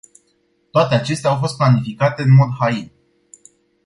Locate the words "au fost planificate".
1.29-2.21